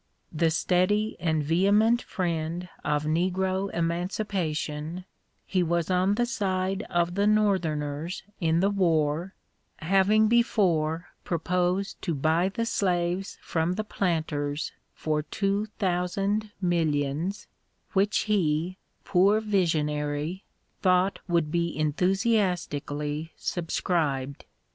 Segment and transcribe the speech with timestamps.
[0.31, 5.05] The steady and vehement friend of negro emancipation,
[5.45, 9.35] he was on the side of the Northerners in the war,
[9.77, 17.45] having before proposed to buy the slaves from the planters for two thousand millions,
[17.93, 20.43] which he, poor visionary,
[20.81, 24.45] thought would be enthusiastically subscribed.